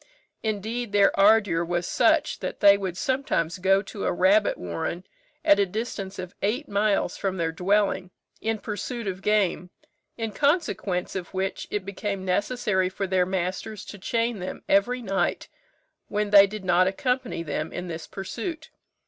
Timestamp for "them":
14.39-14.63, 17.43-17.71